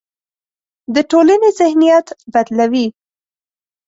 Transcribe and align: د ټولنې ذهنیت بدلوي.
د 0.93 0.95
ټولنې 1.11 1.49
ذهنیت 1.59 2.07
بدلوي. 2.33 2.87